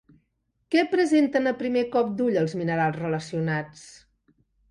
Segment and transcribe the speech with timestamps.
[0.75, 3.87] Què presenten a primer cop d'ull els minerals relacionats?